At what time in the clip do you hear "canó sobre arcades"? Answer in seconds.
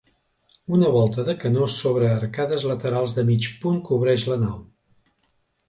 1.43-2.65